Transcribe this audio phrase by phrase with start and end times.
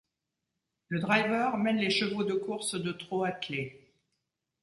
[0.87, 3.93] Le driver mène les chevaux de course de trot attelé.